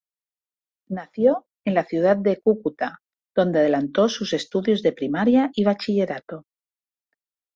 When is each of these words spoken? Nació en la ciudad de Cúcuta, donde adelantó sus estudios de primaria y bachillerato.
Nació 0.89 1.45
en 1.63 1.75
la 1.75 1.85
ciudad 1.85 2.17
de 2.17 2.41
Cúcuta, 2.41 3.03
donde 3.35 3.59
adelantó 3.59 4.09
sus 4.09 4.33
estudios 4.33 4.81
de 4.81 4.93
primaria 4.93 5.51
y 5.53 5.63
bachillerato. 5.63 6.47